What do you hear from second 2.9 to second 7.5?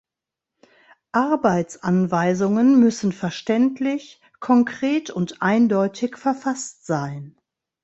verständlich, konkret und eindeutig verfasst sein.